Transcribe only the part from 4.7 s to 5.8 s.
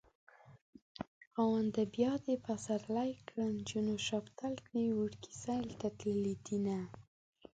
وړکي سيل